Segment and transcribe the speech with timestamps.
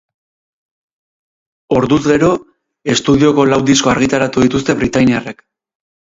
[1.79, 2.31] Orduz gero,
[2.95, 5.47] estudioko lau disko argitaratu dituzte britainiarrek.